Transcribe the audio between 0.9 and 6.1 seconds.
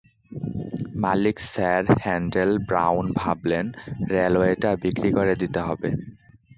মালিক sir Handel Brown ভাবলেন, রেলওয়েটা বিক্রি করে দিতে হবে।